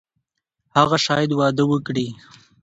[0.77, 2.07] هغه شاید واده وکړي.